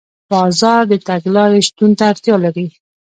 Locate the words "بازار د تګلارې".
0.31-1.59